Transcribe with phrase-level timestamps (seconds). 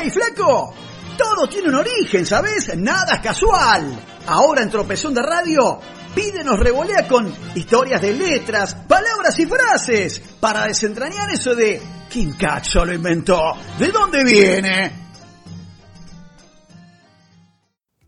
[0.00, 0.74] ¡Hey, flaco!
[1.16, 2.70] Todo tiene un origen, ¿sabes?
[2.76, 3.98] Nada es casual.
[4.26, 5.80] Ahora en Tropezón de Radio,
[6.14, 12.84] pídenos revolea con historias de letras, palabras y frases para desentrañar eso de ¿quién cacho
[12.84, 13.40] lo inventó?
[13.78, 14.92] ¿De dónde viene?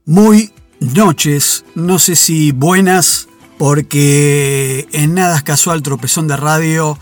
[0.04, 3.28] Muy noches, no sé si buenas,
[3.58, 6.96] porque en Nada es Casual Tropezón de Radio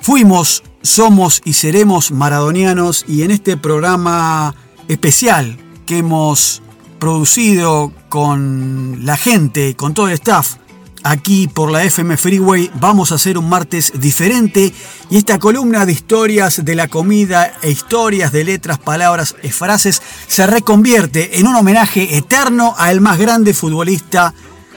[0.00, 4.54] fuimos, somos y seremos maradonianos y en este programa
[4.88, 5.56] especial
[5.86, 6.62] que hemos
[6.98, 10.56] producido con la gente, con todo el staff,
[11.02, 14.72] aquí por la FM Freeway, vamos a hacer un martes diferente
[15.10, 20.02] y esta columna de historias de la comida e historias de letras, palabras y frases
[20.26, 24.34] se reconvierte en un homenaje eterno al más grande futbolista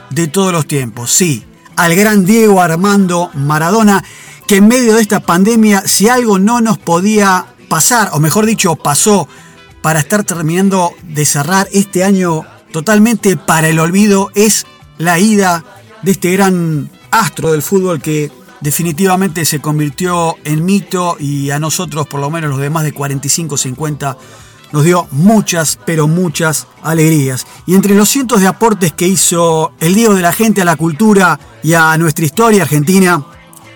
[0.09, 1.43] de todos los tiempos, sí,
[1.75, 4.03] al gran Diego Armando Maradona,
[4.47, 8.75] que en medio de esta pandemia, si algo no nos podía pasar, o mejor dicho,
[8.75, 9.27] pasó
[9.81, 14.65] para estar terminando de cerrar este año totalmente para el olvido es
[14.97, 15.63] la ida
[16.01, 22.07] de este gran astro del fútbol que definitivamente se convirtió en mito y a nosotros,
[22.07, 24.17] por lo menos los de más de 45, 50,
[24.71, 27.45] nos dio muchas, pero muchas alegrías.
[27.65, 30.75] Y entre los cientos de aportes que hizo el Diego de la gente a la
[30.75, 33.23] cultura y a nuestra historia argentina,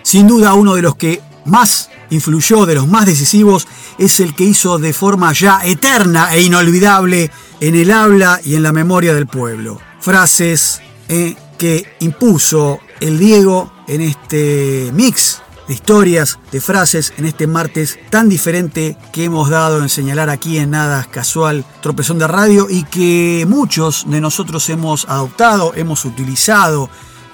[0.10, 3.68] sin duda uno de los que más influyó, de los más decisivos,
[4.00, 7.30] es el que hizo de forma ya eterna e inolvidable
[7.60, 9.80] en el habla y en la memoria del pueblo.
[10.00, 17.46] Frases eh, que impuso el Diego en este mix de historias, de frases en este
[17.46, 22.66] martes tan diferente que hemos dado en señalar aquí en Nada Casual Tropezón de Radio
[22.68, 26.90] y que muchos de nosotros hemos adoptado, hemos utilizado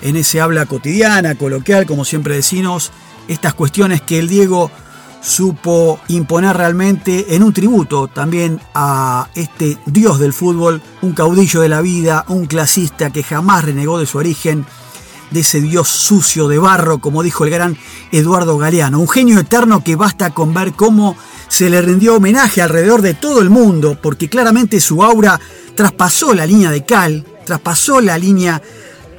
[0.06, 2.92] en ese habla cotidiana, coloquial, como siempre decimos,
[3.28, 4.70] estas cuestiones que el Diego
[5.20, 11.70] supo imponer realmente en un tributo también a este dios del fútbol, un caudillo de
[11.70, 14.68] la vida, un clasista que jamás renegó de su origen,
[15.32, 17.76] de ese dios sucio de barro, como dijo el gran
[18.12, 21.18] Eduardo Galeano, un genio eterno que basta con ver cómo
[21.48, 25.40] se le rindió homenaje alrededor de todo el mundo, porque claramente su aura
[25.74, 28.62] traspasó la línea de cal, traspasó la línea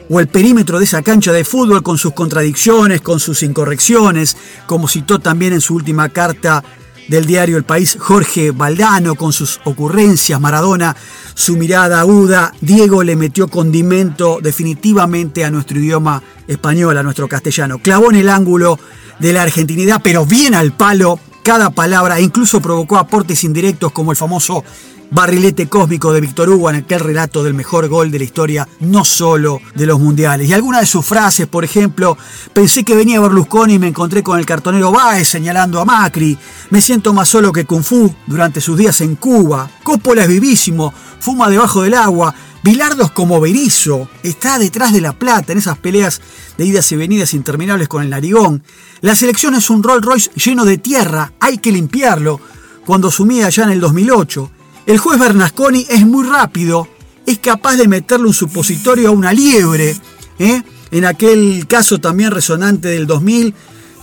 [0.08, 4.36] o el perímetro de esa cancha de fútbol con sus contradicciones, con sus incorrecciones,
[4.66, 6.62] como citó también en su última carta
[7.08, 10.96] del diario El País Jorge Valdano, con sus ocurrencias, Maradona,
[11.34, 17.78] su mirada aguda, Diego le metió condimento definitivamente a nuestro idioma español, a nuestro castellano.
[17.78, 18.78] Clavó en el ángulo
[19.18, 24.10] de la argentinidad, pero bien al palo cada palabra, e incluso provocó aportes indirectos como
[24.10, 24.64] el famoso
[25.10, 29.04] barrilete cósmico de Víctor Hugo en aquel relato del mejor gol de la historia, no
[29.04, 30.48] solo de los mundiales.
[30.48, 32.16] Y algunas de sus frases, por ejemplo,
[32.52, 36.36] pensé que venía Berlusconi y me encontré con el cartonero Baez señalando a Macri,
[36.70, 40.92] me siento más solo que Kung Fu durante sus días en Cuba, Coppola es vivísimo,
[41.20, 46.20] fuma debajo del agua, Bilardo como Berizo, está detrás de la plata en esas peleas
[46.58, 48.64] de idas y venidas interminables con el narigón.
[49.02, 52.40] La selección es un Rolls Royce lleno de tierra, hay que limpiarlo.
[52.84, 54.50] Cuando sumía ya en el 2008,
[54.86, 56.88] el juez Bernasconi es muy rápido,
[57.26, 59.96] es capaz de meterle un supositorio a una liebre.
[60.38, 60.62] ¿eh?
[60.92, 63.54] En aquel caso también resonante del 2000,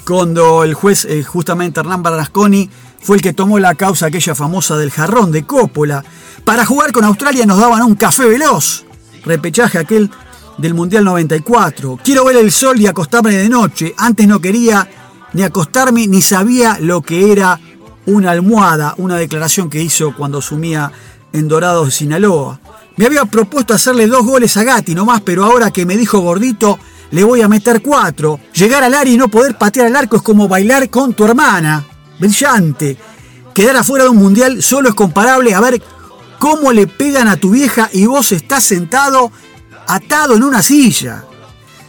[0.06, 2.70] cuando el juez, eh, justamente Hernán Bernasconi,
[3.02, 6.04] fue el que tomó la causa aquella famosa del jarrón de Coppola.
[6.44, 8.86] Para jugar con Australia nos daban un café veloz.
[9.26, 10.12] Repechaje aquel
[10.58, 12.00] del Mundial 94.
[12.04, 13.94] Quiero ver el sol y acostarme de noche.
[13.98, 14.88] Antes no quería
[15.34, 17.60] ni acostarme ni sabía lo que era
[18.06, 20.91] una almohada, una declaración que hizo cuando asumía
[21.31, 22.59] en Dorados de Sinaloa.
[22.96, 26.78] Me había propuesto hacerle dos goles a Gatti nomás, pero ahora que me dijo gordito,
[27.12, 28.40] le voy a meter cuatro.
[28.53, 31.84] Llegar al área y no poder patear el arco es como bailar con tu hermana.
[32.19, 32.97] Brillante.
[33.53, 35.81] Quedar afuera de un mundial solo es comparable a ver
[36.40, 39.31] cómo le pegan a tu vieja y vos estás sentado
[39.88, 41.24] atado en una silla.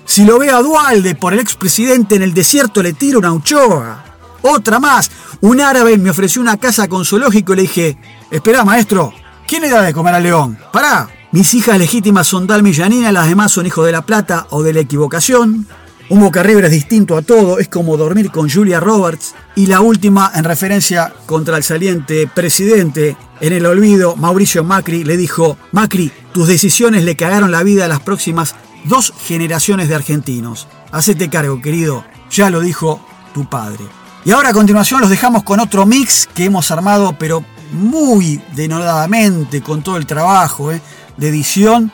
[0.04, 4.03] Si lo veo a Dualde por el expresidente en el desierto le tiro una uchoa.
[4.46, 5.10] Otra más.
[5.40, 7.96] Un árabe me ofreció una casa con zoológico y le dije,
[8.30, 9.14] espera maestro,
[9.46, 10.58] ¿quién le da de comer al león?
[10.70, 11.08] Pará.
[11.32, 14.62] Mis hijas legítimas son Dalmi y Janina, las demás son hijos de la plata o
[14.62, 15.66] de la equivocación.
[16.10, 19.34] Un Boca es distinto a todo, es como dormir con Julia Roberts.
[19.56, 25.16] Y la última, en referencia contra el saliente presidente en el olvido, Mauricio Macri le
[25.16, 28.54] dijo, Macri, tus decisiones le cagaron la vida a las próximas
[28.84, 30.68] dos generaciones de argentinos.
[30.92, 33.00] Hacete cargo, querido, ya lo dijo
[33.32, 33.84] tu padre.
[34.24, 39.60] Y ahora a continuación los dejamos con otro mix que hemos armado, pero muy denodadamente,
[39.60, 40.80] con todo el trabajo eh,
[41.18, 41.92] de edición,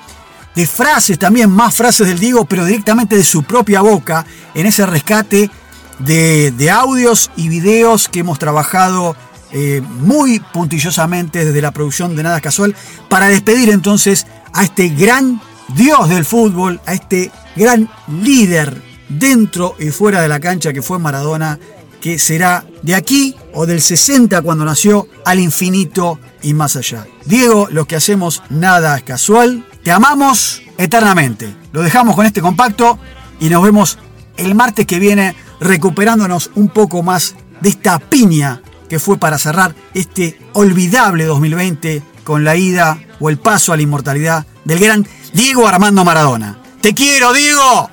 [0.55, 4.25] de frases también, más frases del Diego, pero directamente de su propia boca,
[4.55, 5.51] en ese rescate
[5.99, 9.17] de, audios y videos que hemos trabajado
[9.53, 12.77] eh, muy puntillosamente desde la producción de Nada Casual
[13.09, 15.41] para despedir entonces a este gran
[15.75, 21.01] dios del fútbol, a este gran líder dentro y fuera de la cancha que fue
[21.01, 21.59] Maradona,
[22.01, 27.07] que será de aquí o del 60 cuando nació al infinito y más allá.
[27.25, 31.55] Diego, lo que hacemos nada es casual, te amamos eternamente.
[31.73, 32.99] Lo dejamos con este compacto
[33.39, 33.99] y nos vemos
[34.37, 39.75] el martes que viene recuperándonos un poco más de esta piña que fue para cerrar
[39.95, 45.69] este olvidable 2020 con la ida o el paso a la inmortalidad del gran Diego
[45.69, 46.59] Armando Maradona.
[46.81, 47.91] Te quiero, Diego.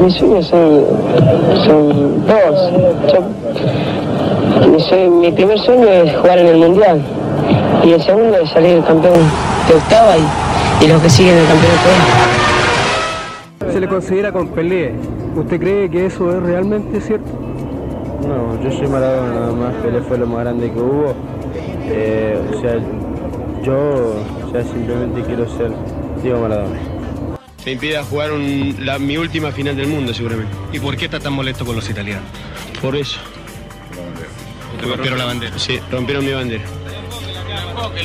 [0.00, 0.84] Mis sueños son,
[1.64, 2.72] son dos.
[3.12, 3.20] Yo,
[5.10, 7.02] mi, primer sueño es jugar en el Mundial
[7.84, 9.18] y el segundo es salir campeón
[9.68, 11.88] de octava y, y los que siguen el campeonato.
[13.72, 14.94] Se le considera con Pelé.
[15.36, 17.30] ¿Usted cree que eso es realmente cierto?
[18.26, 19.74] No, yo soy Maradona nada más.
[19.82, 21.12] Pelé fue lo más grande que hubo.
[21.92, 22.76] Eh, o sea,
[23.62, 23.74] yo
[24.46, 25.70] o sea, simplemente quiero ser
[26.22, 26.99] Diego Maradona
[27.64, 30.52] me impide jugar mi última final del mundo seguramente.
[30.72, 32.24] ¿Y por qué está tan molesto con los italianos?
[32.80, 33.18] Por eso.
[34.82, 35.58] rompieron la bandera.
[35.58, 36.64] Sí, rompieron mi bandera.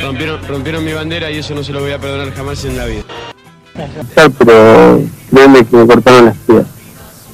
[0.02, 2.86] Rompieron, rompieron mi bandera y eso no se lo voy a perdonar jamás en la
[2.86, 3.04] vida.
[4.16, 6.68] Pero créeme que me cortaron las piernas.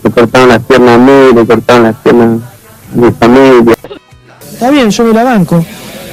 [0.03, 3.75] Me cortaron las piernas a mí, me cortaron las piernas a mi familia.
[4.51, 5.65] Está bien, yo me la banco.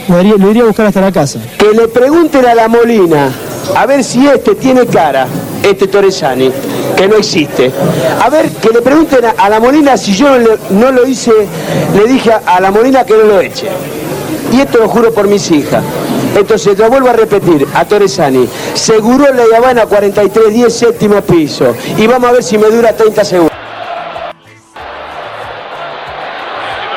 [0.08, 1.38] Lo iría a buscar hasta la casa.
[1.58, 3.30] Que le pregunten a la Molina
[3.74, 5.26] a ver si este tiene cara,
[5.62, 6.50] este Torresani,
[6.96, 7.70] que no existe.
[8.22, 10.28] A ver, que le pregunten a, la Molina si yo
[10.70, 11.32] no, lo hice,
[11.94, 13.68] le dije a, la Molina que no lo eche.
[14.52, 15.82] Y esto lo juro por mis hijas.
[16.34, 21.74] Entonces, lo vuelvo a repetir, a Torresani, seguro la Habana 43, 10 séptimo piso.
[21.96, 23.52] Y vamos a ver si me dura 30 segundos.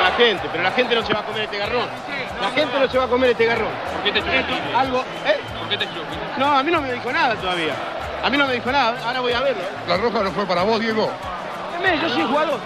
[0.04, 1.88] la gente, pero la gente no se va a comer este garrón.
[2.42, 3.70] La gente no se va a comer este garrón.
[3.94, 5.51] ¿Por qué te Algo, ¿eh?
[5.72, 7.74] ¿Por qué te No, a mí no me dijo nada todavía.
[8.24, 9.64] A mí no me dijo nada, ahora voy a verlo.
[9.88, 11.10] La roja no fue para vos, Diego.
[12.02, 12.60] Yo soy jugador.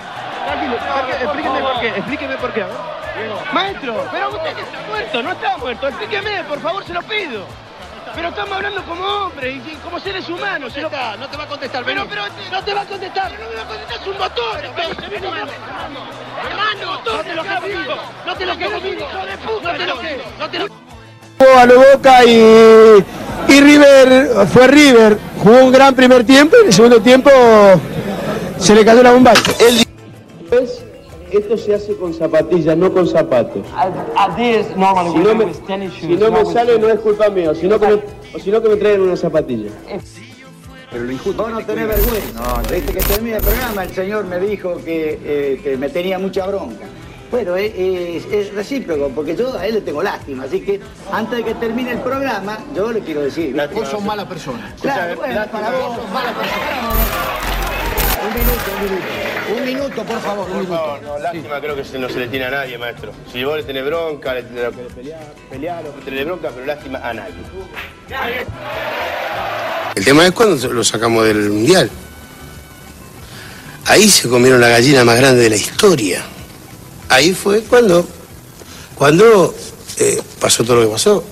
[0.45, 0.75] Tranquilo,
[1.21, 2.65] explíqueme por qué, explíqueme por qué.
[3.53, 5.87] Maestro, pero usted está muerto, no está muerto.
[5.87, 7.45] Explíqueme, por favor, se lo pido.
[8.15, 10.73] Pero estamos hablando como hombres y como seres humanos.
[10.75, 13.31] No, no te va a contestar, pero, pero no te va a contestar.
[13.33, 14.65] No me va a contestar, es un motor.
[16.49, 17.95] Hermano, no te lo quedo conmigo.
[18.25, 19.07] No te lo quedo conmigo.
[19.61, 20.84] No te lo quedo.
[21.39, 23.03] A lo Boca y,
[23.49, 27.29] y River, fue River, jugó un gran primer tiempo y en el segundo tiempo
[28.57, 29.33] se le cayó la bomba.
[31.31, 33.65] Esto se hace con zapatillas, no con zapatos.
[33.67, 35.53] Si no me,
[35.89, 38.69] si no me sale no es culpa mía, sino que me, o si no que
[38.69, 39.69] me traen una zapatilla.
[40.91, 41.43] Pero lo injusto.
[41.43, 42.41] Vos no tenés vergüenza.
[42.41, 46.17] No, desde que terminé el programa el señor me dijo que, eh, que me tenía
[46.19, 46.85] mucha bronca.
[47.31, 50.79] Bueno, es, recíproco, porque yo a él le tengo lástima, así que
[51.11, 53.55] antes de que termine el programa, yo le quiero decir.
[53.73, 54.73] Vos sos mala persona.
[54.81, 57.25] Claro, bueno, para vos sos mala persona.
[58.25, 59.05] Un minuto, un minuto.
[59.57, 60.47] Un minuto, por favor.
[60.47, 63.11] Por favor, no, lástima creo que no se le tiene a nadie, maestro.
[63.31, 65.19] Si vos le tenés bronca, le tenés pelear,
[65.49, 67.35] pelear, le tenés bronca, pero lástima a nadie.
[69.95, 71.89] El tema es cuando lo sacamos del mundial.
[73.85, 76.23] Ahí se comieron la gallina más grande de la historia.
[77.09, 78.05] Ahí fue cuando,
[78.95, 79.53] cuando
[79.97, 81.23] eh, pasó todo lo que pasó.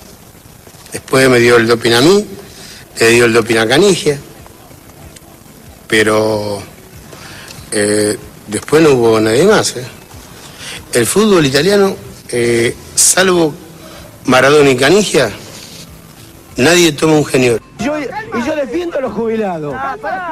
[0.92, 2.24] Después me dio el doping a mí,
[3.00, 4.18] le dio el doping a Canigia.
[5.88, 6.62] Pero
[7.72, 9.76] eh, después no hubo nadie más.
[9.76, 9.84] ¿eh?
[10.92, 11.96] El fútbol italiano,
[12.94, 13.54] salvo
[14.24, 15.30] Maradona y Canigia,
[16.56, 17.60] nadie toma un genio.
[18.74, 19.76] Defiendo a los jubilados.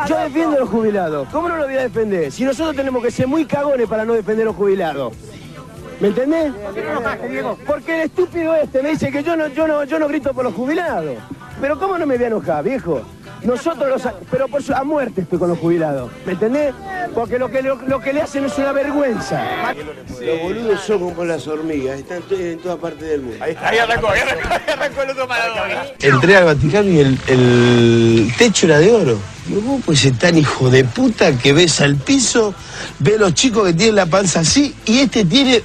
[0.09, 1.29] Yo defiendo a los jubilados.
[1.31, 2.33] ¿Cómo no lo voy a defender?
[2.33, 5.15] Si nosotros tenemos que ser muy cagones para no defender a los jubilados.
[6.01, 6.53] ¿Me entendés?
[7.65, 10.43] Porque el estúpido este me dice que yo no, yo no, yo no grito por
[10.43, 11.19] los jubilados.
[11.61, 13.03] Pero ¿cómo no me voy a enojar, viejo?
[13.45, 14.13] Nosotros los...
[14.31, 16.11] Pero por su, a muerte estoy con los jubilados.
[16.25, 16.75] ¿Me entendés?
[17.15, 19.75] Porque lo que, lo, que le hacen es una vergüenza.
[20.21, 23.45] Los boludos son como las hormigas, están en toda parte del mundo.
[23.45, 24.21] Ahí, ahí arrancó, ahí
[24.69, 25.29] arrancó, el otro
[26.01, 29.19] Entré al Vaticano y el, techo era de oro.
[29.53, 32.55] ¿Cómo pues ser tan hijo de puta que ves al piso,
[33.01, 35.63] ve a los chicos que tienen la panza así y este tiene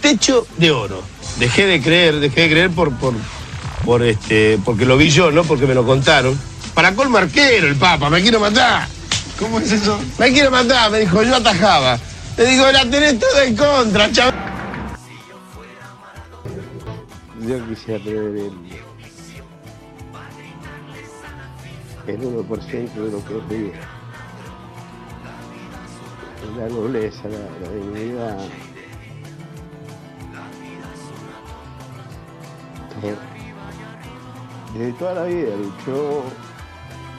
[0.00, 1.02] techo de oro?
[1.38, 3.14] Dejé de creer, dejé de creer por, por,
[3.84, 6.36] por este, porque lo vi yo, no porque me lo contaron.
[6.74, 8.88] Para colmo arquero el Papa, me quiero matar.
[9.38, 10.00] ¿Cómo es eso?
[10.18, 11.98] Me quiero matar, me dijo, yo atajaba.
[12.36, 14.34] Le digo, la tenés todo en contra, chaval.
[17.40, 18.52] Yo quisiera tener el,
[22.06, 23.74] el 1% de lo que es
[26.56, 28.38] La nobleza, la, la dignidad.
[33.00, 33.32] Todo.
[34.98, 36.24] Toda la vida luchó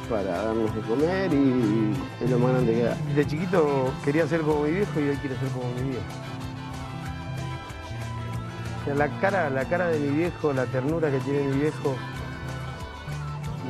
[0.10, 1.94] para darnos de comer y
[2.24, 2.96] es lo más grande que da.
[3.16, 6.04] De chiquito quería ser como mi viejo y hoy quiero ser como mi viejo.
[8.82, 11.96] O sea, la cara, la cara de mi viejo, la ternura que tiene mi viejo,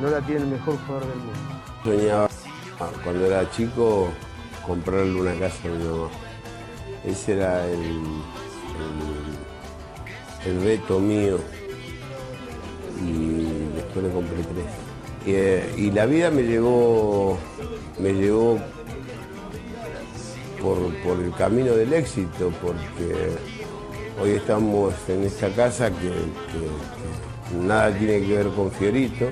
[0.00, 1.40] no la tiene el mejor jugador del mundo.
[1.84, 2.28] Soñaba
[3.04, 4.08] cuando era chico
[4.66, 6.08] comprarle una casa a mi mamá.
[7.04, 7.80] Ese era el,
[10.44, 11.38] el, el reto mío
[13.00, 14.93] y después le compré tres.
[15.26, 17.38] Y, eh, y la vida me llevó,
[17.98, 18.58] me llevó
[20.60, 23.30] por, por el camino del éxito, porque
[24.20, 26.12] hoy estamos en esta casa que
[27.66, 29.26] nada tiene que ver con Fiorito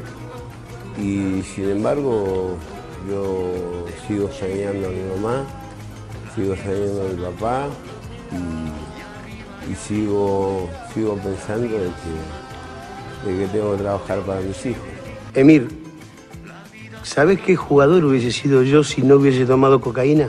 [0.98, 2.56] y sin embargo
[3.08, 3.52] yo
[4.06, 5.44] sigo soñando a mi mamá,
[6.34, 7.66] sigo soñando a mi papá
[8.30, 11.90] y, y sigo, sigo pensando de
[13.24, 14.82] que, de que tengo que trabajar para mis hijos.
[15.34, 15.81] Emir,
[17.02, 20.28] ¿sabés qué jugador hubiese sido yo si no hubiese tomado cocaína?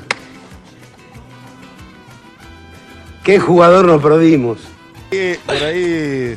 [3.23, 4.59] ¿Qué jugador nos perdimos?
[5.11, 6.35] Eh, Por ahí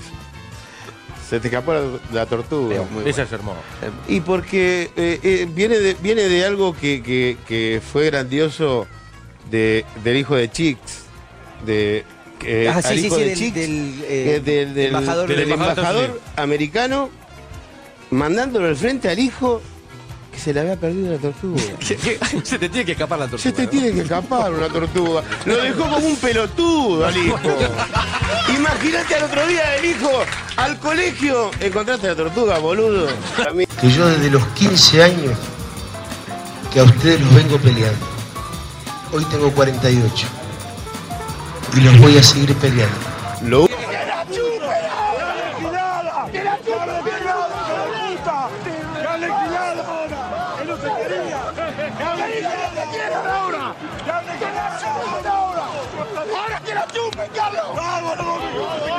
[1.28, 2.76] se te escapó la, la tortuga.
[3.05, 3.59] Esa es hermosa.
[4.07, 8.87] Y porque eh, eh, viene, de, viene de algo que, que- que fue grandioso
[9.50, 11.05] de, del hijo de Chicks.
[11.64, 12.05] De,
[12.71, 13.71] Ah, sí, sí, sí, de del- Chicks, del,
[14.05, 17.11] eh, eh, del, del- embajador- del del embajador embajador americano
[18.11, 19.61] mandándolo al frente al hijo
[20.37, 21.62] que se le había perdido la tortuga.
[22.45, 23.43] Se te tiene que escapar la tortuga.
[23.43, 23.71] Se te ¿no?
[23.71, 25.23] tiene que escapar una tortuga.
[25.47, 27.38] Lo dejó como un pelotudo al hijo.
[28.55, 30.11] Imagínate al otro día el hijo
[30.57, 31.50] al colegio.
[31.59, 33.09] Encontraste la tortuga, boludo.
[33.81, 35.38] Que yo desde los 15 años
[36.71, 38.07] que a ustedes los vengo peleando.
[39.12, 40.26] Hoy tengo 48.
[41.76, 42.99] Y los voy a seguir peleando.
[43.43, 43.69] Lo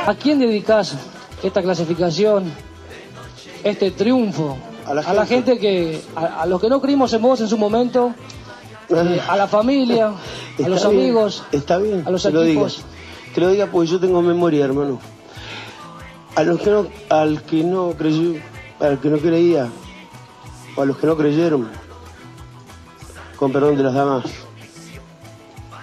[0.05, 0.95] ¿A quién dedicas
[1.43, 2.51] esta clasificación,
[3.63, 4.57] este triunfo?
[4.85, 8.13] A la, gente que, a, a los que no creímos en vos en su momento,
[8.89, 10.13] eh, a la familia,
[10.63, 12.85] a los bien, amigos, Está bien, a los que lo equipos.
[13.33, 14.99] Que lo diga porque yo tengo memoria, hermano.
[16.35, 18.39] A los que no, al que no creyó,
[18.79, 19.67] al que no creía,
[20.77, 21.69] o a los que no creyeron,
[23.37, 24.25] con perdón de las damas,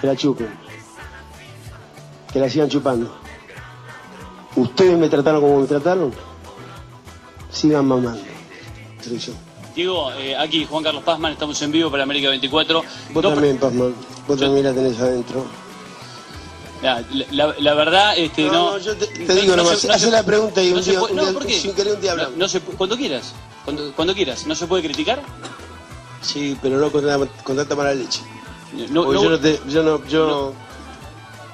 [0.01, 0.49] que la chupen,
[2.33, 3.15] que la sigan chupando.
[4.57, 6.13] Ustedes me trataron como me trataron,
[7.51, 8.21] sigan mamando.
[9.03, 9.33] Soy yo.
[9.75, 12.83] Diego, eh, aquí Juan Carlos Pazman, estamos en vivo para América 24.
[13.13, 13.95] Vos también, Pazman,
[14.29, 15.45] vos también la tenés adentro.
[16.83, 18.71] La, la- la verdad, este, No, no.
[18.73, 21.73] no, yo te- te digo nomás, hacé la pregunta y un día- un no, sin
[21.75, 22.37] querer un día No, hablamos.
[22.39, 23.33] no se cuando quieras,
[23.65, 24.47] cuando, cuando quieras.
[24.47, 25.23] ¿No se puede criticar?
[26.25, 28.21] Sí, pero no con, tanta- con tanta mala leche.
[28.90, 30.52] No, Porque no- yo no te, yo no, yo,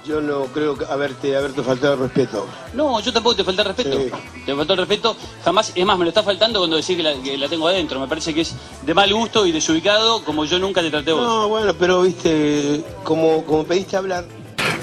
[0.07, 2.47] yo no creo que haberte, haberte faltado el respeto.
[2.73, 4.17] No, yo tampoco te falta el respeto.
[4.47, 5.17] Te faltó el respeto.
[5.45, 8.01] Jamás, es más, me lo está faltando cuando decís que la, que la tengo adentro.
[8.01, 11.15] Me parece que es de mal gusto y desubicado como yo nunca te traté a
[11.15, 11.23] vos.
[11.25, 14.25] No, bueno, pero viste, como, como pediste hablar.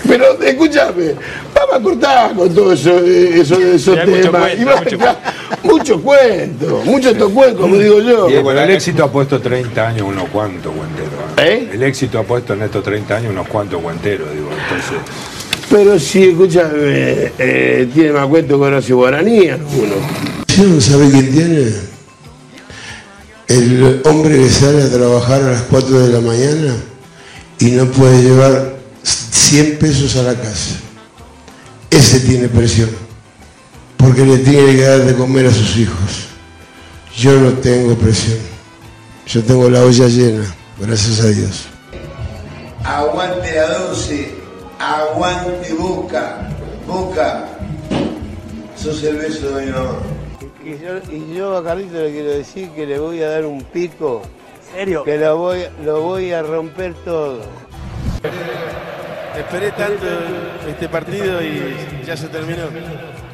[0.08, 1.16] Pero escúchame,
[1.56, 4.52] vamos a cortar con todo eso, eh, eso, esos temas.
[4.54, 5.20] cuento, Y va-
[5.64, 8.28] mucho cuento, mucho tocuento, como digo yo.
[8.28, 11.14] Diego, el éxito ha puesto 30 años unos cuantos guanteros.
[11.38, 11.70] ¿eh?
[11.74, 14.50] El éxito ha puesto en estos 30 años unos cuantos guanteros, digo.
[14.52, 14.98] Entonces,
[15.70, 19.96] Pero si, escúchame, eh, tiene más cuento que Horacio Guaraní alguno.
[20.58, 21.72] ¿No sabe quién tiene?
[23.48, 26.76] El hombre que sale a trabajar a las 4 de la mañana
[27.60, 30.76] y no puede llevar 100 pesos a la casa.
[31.90, 32.90] Ese tiene presión,
[33.98, 36.28] porque le tiene que dar de comer a sus hijos.
[37.16, 38.38] Yo no tengo presión,
[39.26, 40.46] yo tengo la olla llena,
[40.80, 41.66] gracias a Dios.
[42.84, 44.36] Aguante la 12,
[44.80, 46.50] aguante Boca,
[46.88, 47.46] Boca.
[48.76, 49.98] Sos el beso de mi mamá.
[50.64, 53.64] Y yo, y yo a Carlito le quiero decir que le voy a dar un
[53.64, 54.22] pico.
[54.74, 55.04] ¿Serio?
[55.04, 57.42] Que lo voy, lo voy a romper todo.
[59.36, 60.06] Esperé tanto
[60.68, 62.64] este partido y ya se terminó.